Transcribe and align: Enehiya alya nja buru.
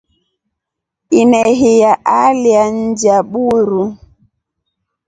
Enehiya 1.19 1.91
alya 2.21 2.63
nja 2.75 3.17
buru. 3.31 3.83